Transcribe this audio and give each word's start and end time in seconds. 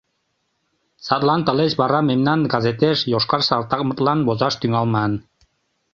Садлан 1.05 1.41
тылеч 1.45 1.71
вара 1.81 1.99
мемнан 2.09 2.39
газетеш 2.53 2.97
йошкар 3.11 3.41
салтакмытлан 3.49 4.19
возаш 4.27 4.53
тӱҥалман. 4.61 5.11